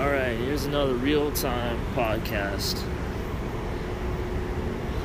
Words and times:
All 0.00 0.08
right, 0.08 0.34
here's 0.34 0.64
another 0.64 0.94
real 0.94 1.30
time 1.30 1.78
podcast. 1.94 2.82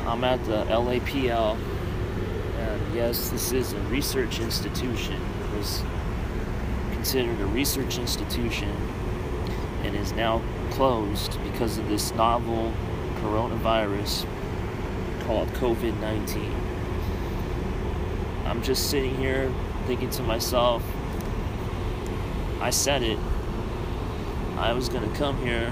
I'm 0.08 0.24
at 0.24 0.42
the 0.46 0.64
LAPL, 0.70 1.58
and 2.60 2.96
yes, 2.96 3.30
this 3.30 3.52
is 3.52 3.74
a 3.74 3.80
research 3.90 4.40
institution. 4.40 5.16
It 5.16 5.58
was 5.58 5.84
considered 6.94 7.42
a 7.42 7.46
research 7.48 7.98
institution 7.98 8.70
and 9.84 9.98
is 9.98 10.14
now 10.14 10.42
closed 10.72 11.44
because 11.44 11.78
of 11.78 11.90
this 11.90 12.14
novel 12.14 12.72
coronavirus 13.16 14.26
called 15.26 15.50
COVID 15.56 16.00
19. 16.00 16.56
I'm 18.46 18.64
just 18.64 18.90
sitting 18.90 19.18
here 19.18 19.54
thinking 19.88 20.10
to 20.12 20.24
myself, 20.24 20.82
I 22.62 22.70
said 22.70 23.04
it. 23.04 23.20
I 24.58 24.74
was 24.74 24.90
going 24.90 25.10
to 25.10 25.18
come 25.18 25.38
here, 25.38 25.72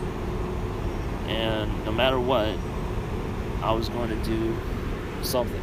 and 1.28 1.86
no 1.86 1.92
matter 1.92 2.20
what, 2.20 2.58
I 3.62 3.72
was 3.72 3.90
going 3.90 4.10
to 4.10 4.24
do 4.24 4.58
something. 5.22 5.62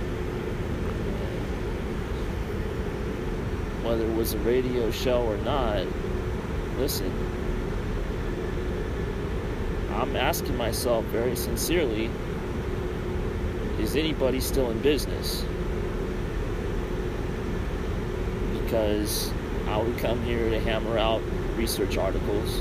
Whether 3.83 4.05
it 4.05 4.14
was 4.14 4.34
a 4.34 4.38
radio 4.38 4.91
show 4.91 5.23
or 5.23 5.37
not, 5.38 5.87
listen, 6.78 7.12
I'm 9.92 10.16
asking 10.16 10.56
myself 10.56 11.05
very 11.06 11.37
sincerely 11.37 12.11
is 13.80 13.97
anybody 13.97 14.41
still 14.41 14.70
in 14.70 14.78
business? 14.80 15.45
Because 18.52 19.30
I 19.66 19.78
would 19.78 19.97
come 19.98 20.23
here 20.23 20.50
to 20.50 20.61
hammer 20.61 20.98
out 20.98 21.23
research 21.56 21.97
articles, 21.97 22.61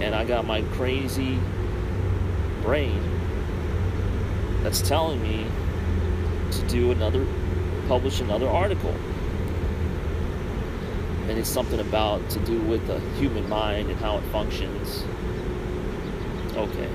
and 0.00 0.14
I 0.14 0.24
got 0.24 0.46
my 0.46 0.62
crazy 0.72 1.38
brain 2.62 3.02
that's 4.62 4.80
telling 4.82 5.22
me 5.22 5.46
to 6.52 6.62
do 6.68 6.92
another, 6.92 7.26
publish 7.88 8.20
another 8.20 8.48
article. 8.48 8.94
And 11.28 11.38
it's 11.38 11.48
something 11.48 11.80
about 11.80 12.28
to 12.30 12.38
do 12.40 12.60
with 12.62 12.86
the 12.86 13.00
human 13.18 13.48
mind 13.48 13.90
and 13.90 13.98
how 14.00 14.18
it 14.18 14.22
functions. 14.32 15.04
Okay. 16.56 16.88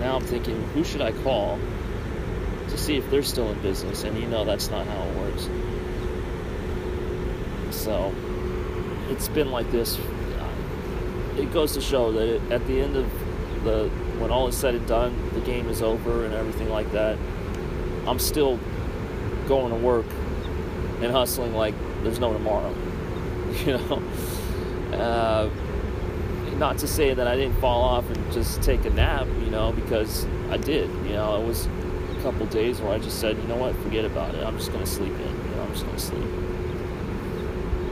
Now 0.00 0.16
I'm 0.16 0.24
thinking, 0.24 0.60
who 0.74 0.82
should 0.82 1.00
I 1.00 1.12
call 1.22 1.58
to 2.68 2.78
see 2.78 2.96
if 2.96 3.08
they're 3.10 3.22
still 3.22 3.50
in 3.52 3.60
business? 3.62 4.02
And 4.02 4.18
you 4.18 4.26
know 4.26 4.44
that's 4.44 4.68
not 4.68 4.86
how 4.86 5.02
it 5.02 5.16
works. 5.16 5.48
So 7.70 8.12
it's 9.08 9.28
been 9.28 9.50
like 9.50 9.70
this. 9.70 9.96
It 11.36 11.52
goes 11.52 11.72
to 11.74 11.80
show 11.80 12.12
that 12.12 12.28
it, 12.28 12.52
at 12.52 12.66
the 12.66 12.80
end 12.80 12.96
of 12.96 13.10
the 13.64 13.88
when 14.18 14.30
all 14.30 14.48
is 14.48 14.56
said 14.56 14.74
and 14.74 14.86
done, 14.86 15.30
the 15.34 15.40
game 15.40 15.68
is 15.68 15.82
over 15.82 16.24
and 16.24 16.34
everything 16.34 16.68
like 16.68 16.90
that. 16.92 17.18
I'm 18.06 18.18
still 18.18 18.58
going 19.48 19.70
to 19.70 19.78
work 19.78 20.06
and 21.00 21.10
hustling 21.10 21.54
like 21.54 21.74
there's 22.02 22.18
no 22.18 22.32
tomorrow. 22.32 22.74
You 23.66 23.76
know, 23.76 24.02
uh, 24.94 25.50
not 26.56 26.78
to 26.78 26.88
say 26.88 27.12
that 27.12 27.26
I 27.26 27.36
didn't 27.36 27.60
fall 27.60 27.82
off 27.82 28.08
and 28.08 28.32
just 28.32 28.62
take 28.62 28.84
a 28.86 28.90
nap, 28.90 29.26
you 29.40 29.50
know, 29.50 29.72
because 29.72 30.24
I 30.48 30.56
did. 30.56 30.88
You 31.04 31.12
know, 31.12 31.42
it 31.42 31.46
was 31.46 31.66
a 31.66 32.22
couple 32.22 32.46
days 32.46 32.80
where 32.80 32.92
I 32.92 32.98
just 32.98 33.20
said, 33.20 33.36
you 33.36 33.42
know 33.48 33.56
what, 33.56 33.76
forget 33.82 34.06
about 34.06 34.34
it. 34.34 34.42
I'm 34.42 34.56
just 34.56 34.72
gonna 34.72 34.86
sleep 34.86 35.12
in. 35.12 35.20
You 35.20 35.56
know, 35.56 35.62
I'm 35.64 35.72
just 35.72 35.84
gonna 35.84 35.98
sleep. 35.98 36.24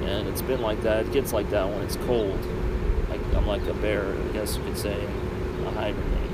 And 0.08 0.28
it's 0.28 0.40
been 0.40 0.62
like 0.62 0.80
that. 0.82 1.06
It 1.06 1.12
gets 1.12 1.32
like 1.34 1.50
that 1.50 1.68
when 1.68 1.82
it's 1.82 1.96
cold. 1.96 2.38
I'm 3.34 3.46
like 3.46 3.66
a 3.66 3.74
bear, 3.74 4.14
I 4.14 4.32
guess 4.32 4.56
you 4.56 4.62
could 4.64 4.76
say, 4.78 5.04
a 5.66 5.70
hibernate. 5.70 6.30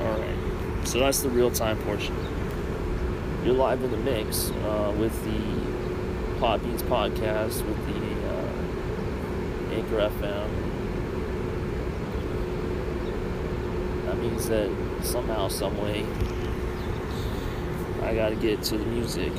All 0.00 0.18
right. 0.18 0.86
So 0.88 0.98
that's 1.00 1.20
the 1.20 1.30
real 1.30 1.50
time 1.50 1.78
portion. 1.84 2.14
You're 3.44 3.54
live 3.54 3.82
in 3.82 3.90
the 3.90 3.96
mix 3.98 4.50
uh, 4.50 4.94
with 4.98 5.12
the 5.24 5.72
Podbeans 6.40 6.82
podcast 6.82 7.64
with 7.66 7.86
the 7.86 8.02
uh, 8.28 9.74
Anchor 9.74 10.10
FM. 10.10 10.48
That 14.06 14.18
means 14.18 14.48
that 14.48 14.70
somehow, 15.02 15.48
some 15.48 15.76
way, 15.80 16.04
I 18.02 18.14
got 18.14 18.30
to 18.30 18.36
get 18.36 18.62
to 18.64 18.78
the 18.78 18.84
music. 18.86 19.32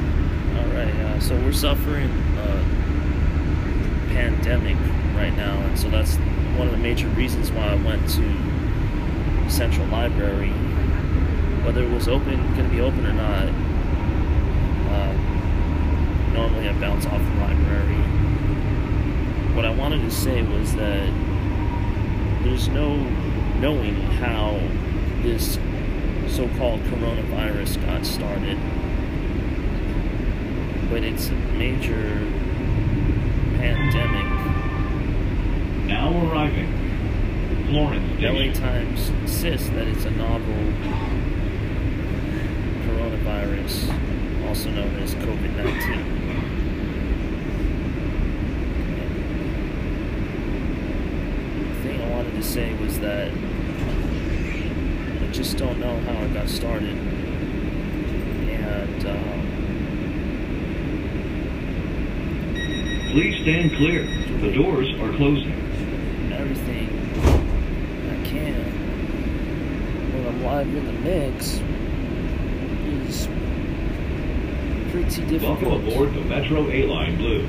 All 0.00 0.66
right. 0.72 0.94
Uh, 0.94 1.20
so 1.20 1.36
we're 1.40 1.52
suffering 1.66 2.08
a 2.38 2.62
pandemic 4.14 4.76
right 5.16 5.34
now, 5.36 5.58
and 5.62 5.76
so 5.76 5.90
that's 5.90 6.14
one 6.56 6.68
of 6.68 6.70
the 6.70 6.78
major 6.78 7.08
reasons 7.08 7.50
why 7.50 7.66
I 7.66 7.74
went 7.74 8.08
to 8.10 9.50
Central 9.50 9.84
Library, 9.88 10.50
whether 11.64 11.82
it 11.82 11.90
was 11.90 12.06
open, 12.06 12.36
going 12.54 12.68
to 12.70 12.72
be 12.72 12.80
open 12.80 13.04
or 13.04 13.12
not. 13.14 13.48
Uh, 14.92 15.12
normally, 16.34 16.68
I 16.68 16.72
bounce 16.78 17.04
off 17.06 17.20
the 17.20 17.40
library. 17.40 17.96
What 19.56 19.64
I 19.64 19.70
wanted 19.70 20.02
to 20.02 20.10
say 20.12 20.42
was 20.42 20.72
that 20.76 21.10
there's 22.44 22.68
no 22.68 22.94
knowing 23.58 23.96
how 24.20 24.52
this 25.22 25.58
so-called 26.28 26.80
coronavirus 26.82 27.84
got 27.84 28.06
started, 28.06 28.56
but 30.88 31.02
it's 31.02 31.28
a 31.28 31.32
major 31.32 32.26
pandemic 33.58 34.26
now 35.86 36.10
arriving. 36.28 36.72
Florence 37.68 38.22
LA. 38.22 38.52
Times 38.52 39.08
insists 39.08 39.68
that 39.70 39.88
it's 39.88 40.04
a 40.04 40.10
novel 40.12 40.54
coronavirus, 42.86 43.90
also 44.48 44.70
known 44.70 44.94
as 45.00 45.14
COVID 45.16 45.56
19. 45.56 45.66
The 51.58 51.74
thing 51.82 52.00
I 52.00 52.10
wanted 52.10 52.34
to 52.34 52.42
say 52.42 52.72
was 52.74 53.00
that 53.00 53.32
I 55.22 55.26
just 55.32 55.56
don't 55.58 55.80
know 55.80 55.98
how 56.00 56.22
it 56.24 56.32
got 56.34 56.48
started. 56.48 56.96
And 58.48 59.06
um, 59.06 59.55
Please 63.16 63.40
stand 63.40 63.74
clear. 63.76 64.04
The 64.42 64.52
doors 64.52 64.92
are 65.00 65.10
closing. 65.16 65.50
everything 66.34 66.86
I 68.10 68.28
can 68.28 68.60
when 70.12 70.26
I'm 70.26 70.44
live 70.44 70.66
in 70.66 70.84
the 70.84 70.92
mix 70.92 71.62
is 73.08 73.26
pretty 74.92 75.24
difficult. 75.30 75.62
Welcome 75.62 75.88
aboard 75.88 76.12
the 76.12 76.20
Metro 76.28 76.70
A-Line 76.70 77.16
Blue. 77.16 77.46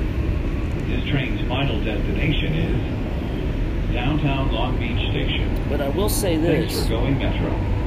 This 0.86 1.06
train's 1.06 1.46
final 1.46 1.84
destination 1.84 2.54
is 2.54 3.92
downtown 3.92 4.50
Long 4.50 4.78
Beach 4.78 5.10
Station. 5.10 5.54
But 5.68 5.82
I 5.82 5.90
will 5.90 6.08
say 6.08 6.38
this. 6.38 6.72
Thanks 6.72 6.84
for 6.84 6.88
going 6.88 7.18
Metro. 7.18 7.77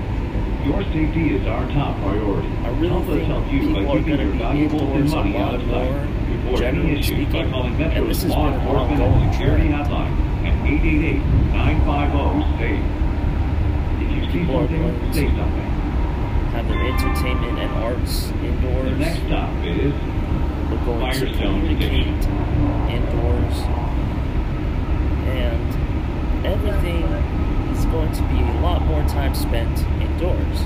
Your 0.65 0.83
safety 0.83 1.35
is 1.35 1.45
our 1.47 1.67
top 1.71 1.97
priority. 2.01 2.47
I 2.47 2.69
really 2.77 2.89
help 2.89 3.07
us 3.09 3.25
help 3.25 3.51
you 3.51 3.73
by 3.73 3.83
keeping 3.97 4.19
your 4.19 4.31
valuables 4.37 4.81
and 4.83 5.09
money 5.09 5.35
out 5.37 5.55
of 5.55 5.61
sight. 5.61 5.91
Report 6.29 6.61
any 6.61 6.99
issues 6.99 7.25
by 7.33 7.49
calling 7.49 7.73
and 7.73 7.79
Metro's 7.79 8.23
law 8.25 8.53
enforcement 8.53 9.01
and 9.01 9.33
security 9.33 9.69
hotline 9.69 10.13
at 10.45 10.53
888-950-SAFE. 10.69 12.83
If 14.01 14.11
you 14.11 14.21
see 14.31 14.45
something, 14.45 15.13
say 15.13 15.27
something. 15.29 15.69
Have 16.51 16.67
their 16.67 16.83
entertainment 16.83 17.57
and 17.57 17.71
arts 17.83 18.27
The 18.27 18.45
indoors. 18.45 18.97
next 18.99 19.19
stop 19.25 19.49
is 19.65 19.93
We're 20.69 20.83
going 20.85 20.99
to 20.99 21.05
Firestone 21.19 21.61
communicate 21.61 22.07
indoors. 22.91 23.55
And 25.25 25.67
everything 26.45 27.03
is 27.73 27.83
going 27.85 28.11
to 28.11 28.21
be 28.29 28.39
a 28.41 28.59
lot 28.61 28.81
more 28.85 29.01
time 29.07 29.33
spent 29.33 29.83
indoors. 30.21 30.61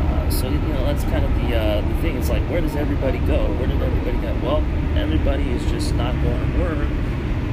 Uh, 0.00 0.30
so, 0.30 0.48
you 0.48 0.58
know, 0.58 0.84
that's 0.84 1.04
kind 1.04 1.24
of 1.24 1.34
the, 1.36 1.56
uh, 1.56 1.80
the 1.80 1.94
thing. 2.02 2.16
It's 2.16 2.28
like, 2.28 2.42
where 2.50 2.60
does 2.60 2.74
everybody 2.76 3.18
go? 3.20 3.46
Where 3.54 3.68
did 3.68 3.80
everybody 3.80 4.18
go? 4.18 4.34
Well, 4.42 4.64
everybody 4.96 5.48
is 5.50 5.64
just 5.70 5.94
not 5.94 6.12
going 6.22 6.52
to 6.52 6.58
work 6.58 6.88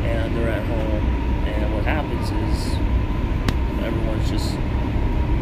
and 0.06 0.36
they're 0.36 0.50
at 0.50 0.66
home. 0.66 1.06
And 1.46 1.76
what 1.76 1.84
happens 1.84 2.32
is 2.32 2.74
everyone's 3.86 4.30
just 4.30 4.58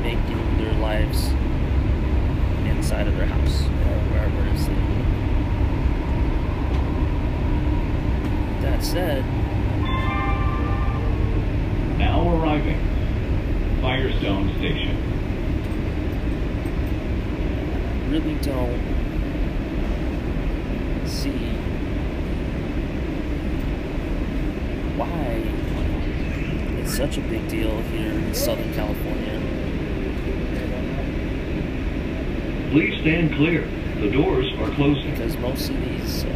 making 0.04 0.58
their 0.58 0.74
lives 0.74 1.28
inside 2.68 3.08
of 3.08 3.16
their 3.16 3.26
house 3.26 3.62
or 3.62 4.00
wherever 4.12 4.42
it 4.42 4.56
is 4.56 4.68
they 4.68 4.74
live. 4.74 5.06
That 8.62 8.84
said, 8.84 9.24
now 11.98 12.30
arriving. 12.30 12.88
Firestone 13.82 14.54
Station. 14.58 14.98
Really 18.28 18.42
don't 18.42 18.82
see 21.08 21.32
why 24.98 25.42
it's 26.82 26.94
such 26.98 27.18
a 27.18 27.22
big 27.22 27.48
deal 27.48 27.82
here 27.84 28.12
in 28.12 28.34
Southern 28.34 28.74
California. 28.74 29.40
Please 32.72 33.00
stand 33.00 33.34
clear. 33.36 33.66
The 34.02 34.12
doors 34.12 34.52
are 34.60 34.72
closing. 34.76 35.12
because 35.12 35.38
most 35.38 35.70
of 35.70 35.80
these 35.80 36.26
uh, 36.26 36.28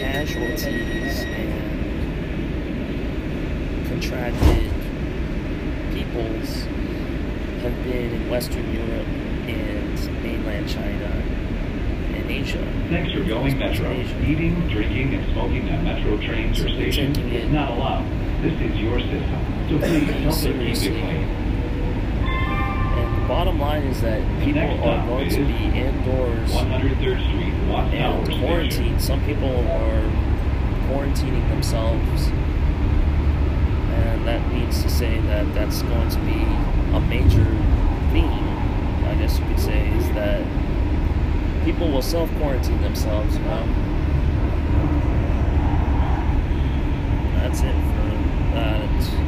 casualties 0.00 1.20
and 1.22 1.52
contracted 3.86 4.72
peoples 5.94 6.66
have 7.60 7.84
been 7.84 8.12
in 8.12 8.30
Western 8.30 8.72
Europe 8.72 9.06
and 9.48 10.22
mainland 10.22 10.68
China 10.68 11.04
and 12.14 12.30
Asia. 12.30 12.58
Thanks 12.90 13.12
for 13.12 13.24
going 13.24 13.58
Metro. 13.58 13.92
Eating, 13.92 14.68
drinking, 14.68 15.14
and 15.14 15.32
smoking 15.32 15.68
at 15.68 15.82
Metro 15.82 16.16
trains 16.18 16.60
or 16.60 16.68
stations 16.68 17.16
Taking 17.16 17.32
it. 17.32 17.44
is 17.44 17.52
not 17.52 17.70
allowed. 17.72 18.04
This 18.42 18.60
is 18.60 18.76
your 18.78 18.98
system. 19.00 19.42
So 19.68 19.78
please 19.78 20.08
help 20.08 20.26
us 20.28 20.42
keep 20.42 20.92
it 20.92 21.00
clean. 21.00 21.28
And 22.96 23.22
the 23.22 23.28
bottom 23.28 23.58
line 23.58 23.82
is 23.84 24.00
that 24.02 24.20
people 24.44 24.62
are 24.62 25.06
going 25.06 25.28
to 25.30 25.44
be 25.44 25.64
indoors 25.78 26.50
103rd 26.52 26.98
Street, 27.00 27.52
and 27.52 28.26
Station. 28.26 28.40
quarantine. 28.40 29.00
Some 29.00 29.24
people 29.24 29.48
are 29.48 30.02
quarantining 30.88 31.48
themselves, 31.50 32.30
and 33.96 34.26
that 34.26 34.46
means 34.52 34.82
to 34.82 34.88
say 34.90 35.18
that 35.20 35.52
that's 35.54 35.82
going 35.82 36.08
to 36.10 36.18
be 36.20 36.42
a 36.94 37.00
major 37.00 37.44
theme. 38.12 38.48
I 39.06 39.14
guess 39.18 39.38
you 39.38 39.44
could 39.46 39.60
say 39.60 39.88
is 39.96 40.06
that 40.10 40.44
people 41.64 41.90
will 41.90 42.02
self 42.02 42.30
quarantine 42.36 42.80
themselves. 42.82 43.36
You 43.36 43.44
that's 47.34 47.60
it 47.60 47.74
for 47.74 48.10
that. 48.54 49.26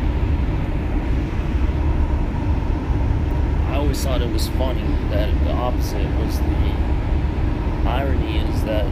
I 3.69 3.77
always 3.77 4.03
thought 4.03 4.23
it 4.23 4.33
was 4.33 4.49
funny 4.51 4.83
that 5.11 5.33
the 5.45 5.53
opposite 5.53 6.07
was 6.19 6.39
the 6.39 6.89
irony 7.89 8.39
is 8.39 8.65
that 8.65 8.87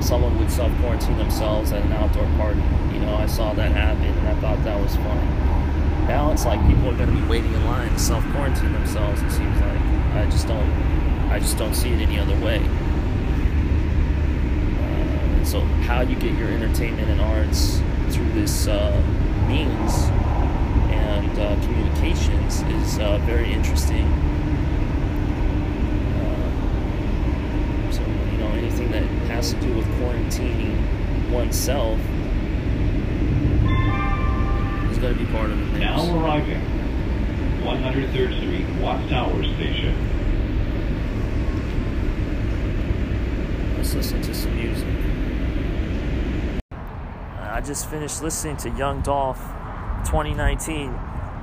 someone 0.00 0.38
would 0.38 0.50
self 0.50 0.72
quarantine 0.80 1.18
themselves 1.18 1.72
at 1.72 1.82
an 1.82 1.92
outdoor 1.92 2.26
party. 2.36 2.60
You 2.92 3.00
know, 3.00 3.14
I 3.16 3.26
saw 3.26 3.52
that 3.54 3.72
happen 3.72 4.04
and 4.04 4.28
I 4.28 4.34
thought 4.40 4.62
that 4.64 4.80
was 4.80 4.94
funny. 4.96 5.48
Now 6.08 6.32
it's 6.32 6.46
like 6.46 6.60
people 6.66 6.88
are 6.88 6.96
going 6.96 7.14
to 7.14 7.20
be 7.20 7.28
waiting 7.28 7.52
in 7.52 7.64
line 7.66 7.90
to 7.90 7.98
self 7.98 8.24
quarantine 8.32 8.72
themselves. 8.72 9.20
It 9.22 9.30
seems 9.30 9.60
like 9.60 9.80
I 10.14 10.26
just 10.30 10.48
don't, 10.48 10.70
I 11.30 11.38
just 11.38 11.58
don't 11.58 11.74
see 11.74 11.90
it 11.90 12.00
any 12.00 12.18
other 12.18 12.36
way. 12.44 12.58
Uh, 14.80 15.44
so 15.44 15.60
how 15.86 16.00
you 16.00 16.16
get 16.16 16.32
your 16.38 16.48
entertainment 16.48 17.08
and 17.10 17.20
arts 17.20 17.80
through 18.10 18.32
this 18.32 18.66
uh, 18.68 18.92
means 19.46 20.08
and 20.90 21.38
uh, 21.38 21.54
communications 21.66 22.62
is 22.62 22.98
uh, 22.98 23.18
very 23.24 23.52
interesting. 23.52 24.06
Uh, 26.16 27.92
so 27.92 28.00
you 28.02 28.38
know 28.38 28.54
anything 28.80 29.18
that 29.20 29.30
has 29.30 29.52
to 29.52 29.60
do 29.60 29.74
with 29.74 29.86
quarantining 29.98 31.30
oneself 31.30 31.98
is 34.90 34.98
going 34.98 35.14
to 35.16 35.24
be 35.24 35.30
part 35.32 35.50
of 35.50 35.58
the 35.58 35.64
mix. 35.66 35.80
Now 35.80 36.24
arriving. 36.24 36.60
103rd 37.62 38.36
Street, 38.38 38.82
Watts 38.82 39.08
Tower 39.10 39.42
Station. 39.42 39.94
Let's 43.76 43.94
listen 43.94 44.22
to 44.22 44.34
some 44.34 44.56
music. 44.56 44.88
Uh, 46.62 47.50
I 47.50 47.60
just 47.60 47.90
finished 47.90 48.22
listening 48.22 48.56
to 48.58 48.70
Young 48.70 49.02
Dolph 49.02 49.40
2019. 50.06 50.92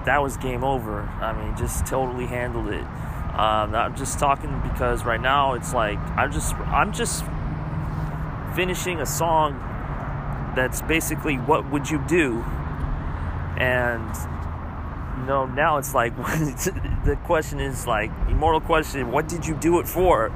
That 0.05 0.21
was 0.21 0.37
game 0.37 0.63
over. 0.63 1.01
I 1.01 1.33
mean, 1.33 1.57
just 1.57 1.85
totally 1.85 2.27
handled 2.27 2.69
it. 2.69 2.85
Um, 3.37 3.75
I'm 3.75 3.95
just 3.97 4.17
talking 4.17 4.61
because 4.61 5.03
right 5.03 5.19
now 5.19 5.53
it's 5.53 5.73
like 5.73 5.99
I'm 6.17 6.31
just 6.31 6.55
I'm 6.55 6.93
just 6.93 7.25
finishing 8.55 9.01
a 9.01 9.05
song 9.05 9.53
that's 10.55 10.81
basically 10.81 11.35
what 11.35 11.69
would 11.69 11.89
you 11.89 12.01
do, 12.07 12.41
and 13.57 14.15
you 15.19 15.25
know 15.25 15.45
now 15.45 15.77
it's 15.77 15.93
like 15.93 16.15
the 16.15 17.19
question 17.25 17.59
is 17.59 17.85
like 17.85 18.09
immortal 18.29 18.61
question: 18.61 19.11
what 19.11 19.27
did 19.27 19.45
you 19.45 19.53
do 19.55 19.79
it 19.79 19.87
for? 19.87 20.31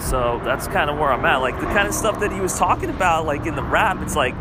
So 0.00 0.40
that's 0.44 0.66
kind 0.66 0.90
of 0.90 0.98
where 0.98 1.12
I'm 1.12 1.24
at. 1.24 1.36
Like 1.36 1.60
the 1.60 1.66
kind 1.66 1.86
of 1.86 1.94
stuff 1.94 2.18
that 2.20 2.32
he 2.32 2.40
was 2.40 2.58
talking 2.58 2.90
about, 2.90 3.26
like 3.26 3.46
in 3.46 3.54
the 3.54 3.62
rap, 3.62 3.98
it's 4.02 4.16
like 4.16 4.34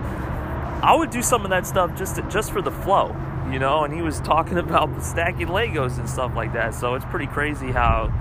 I 0.81 0.95
would 0.95 1.09
do 1.09 1.21
some 1.21 1.43
of 1.43 1.49
that 1.49 1.67
stuff 1.67 1.95
just 1.95 2.15
to, 2.15 2.21
just 2.23 2.51
for 2.51 2.61
the 2.61 2.71
flow, 2.71 3.15
you 3.51 3.59
know. 3.59 3.83
And 3.83 3.93
he 3.93 4.01
was 4.01 4.19
talking 4.19 4.57
about 4.67 4.93
the 4.95 5.01
stacking 5.01 5.47
Legos 5.47 5.97
and 5.97 6.09
stuff 6.09 6.35
like 6.35 6.53
that. 6.53 6.75
So 6.75 6.95
it's 6.95 7.05
pretty 7.05 7.27
crazy 7.27 7.71
how 7.71 8.13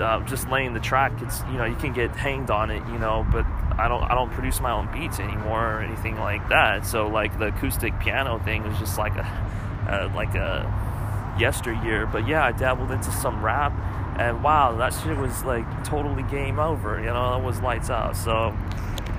uh, 0.00 0.20
just 0.26 0.48
laying 0.48 0.74
the 0.74 0.80
track, 0.80 1.12
it's 1.22 1.40
you 1.50 1.58
know 1.58 1.64
you 1.64 1.76
can 1.76 1.92
get 1.92 2.10
hanged 2.14 2.50
on 2.50 2.70
it, 2.70 2.82
you 2.88 2.98
know. 2.98 3.26
But 3.30 3.46
I 3.78 3.88
don't 3.88 4.02
I 4.02 4.14
don't 4.14 4.30
produce 4.30 4.60
my 4.60 4.72
own 4.72 4.90
beats 4.92 5.18
anymore 5.18 5.76
or 5.76 5.80
anything 5.80 6.18
like 6.18 6.48
that. 6.48 6.86
So 6.86 7.08
like 7.08 7.38
the 7.38 7.46
acoustic 7.46 7.98
piano 8.00 8.38
thing 8.44 8.62
was 8.62 8.78
just 8.78 8.98
like 8.98 9.16
a 9.16 9.26
uh, 9.88 10.12
like 10.14 10.34
a 10.34 11.36
yesteryear. 11.38 12.06
But 12.06 12.26
yeah, 12.26 12.44
I 12.44 12.52
dabbled 12.52 12.90
into 12.90 13.10
some 13.10 13.44
rap 13.44 13.72
and 14.18 14.42
wow, 14.42 14.74
that 14.78 14.94
shit 14.94 15.16
was 15.16 15.44
like 15.44 15.84
totally 15.84 16.22
game 16.24 16.58
over. 16.58 16.98
You 16.98 17.06
know, 17.06 17.38
it 17.38 17.44
was 17.44 17.60
lights 17.60 17.90
out. 17.90 18.16
So 18.16 18.56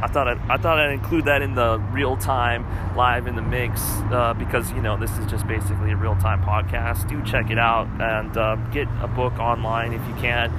I 0.02 0.08
thought 0.08 0.28
I'd, 0.28 0.40
I 0.50 0.58
thought 0.58 0.80
I'd 0.80 0.92
include 0.92 1.26
that 1.26 1.42
in 1.42 1.56
the 1.56 1.80
real 1.92 2.18
time, 2.18 2.66
live 2.96 3.26
in 3.28 3.36
the 3.36 3.42
mix, 3.42 3.82
uh, 4.12 4.36
because 4.38 4.72
you 4.72 4.82
know 4.82 4.98
this 4.98 5.12
is 5.18 5.26
just 5.26 5.48
basically 5.48 5.92
a 5.92 5.96
real 5.96 6.16
time 6.18 6.44
podcast. 6.44 7.10
Do 7.10 7.24
check 7.24 7.50
it 7.50 7.58
out 7.58 7.88
and 8.00 8.38
uh, 8.38 8.56
get 8.72 8.88
a 9.02 9.08
book 9.08 9.34
online 9.40 9.94
if 9.94 10.08
you 10.08 10.14
can. 10.16 10.54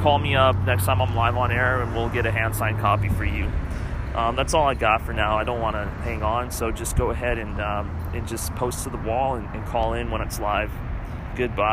Call 0.00 0.18
me 0.18 0.34
up 0.34 0.56
next 0.66 0.84
time 0.84 1.00
I'm 1.00 1.14
live 1.14 1.36
on 1.36 1.50
air, 1.50 1.80
and 1.80 1.94
we'll 1.94 2.10
get 2.10 2.26
a 2.26 2.30
hand 2.30 2.54
signed 2.54 2.80
copy 2.80 3.08
for 3.08 3.24
you. 3.24 3.50
Um, 4.14 4.36
that's 4.36 4.52
all 4.52 4.66
I 4.66 4.74
got 4.74 5.00
for 5.00 5.14
now. 5.14 5.38
I 5.38 5.44
don't 5.44 5.60
want 5.60 5.74
to 5.74 5.86
hang 6.02 6.22
on, 6.22 6.50
so 6.50 6.70
just 6.70 6.96
go 6.96 7.10
ahead 7.10 7.38
and 7.38 7.60
um, 7.60 7.88
and 8.12 8.28
just 8.28 8.54
post 8.56 8.84
to 8.84 8.90
the 8.90 8.98
wall 8.98 9.36
and, 9.36 9.48
and 9.54 9.64
call 9.66 9.94
in 9.94 10.10
when 10.10 10.20
it's 10.20 10.38
live. 10.38 10.70
Goodbye. 11.34 11.70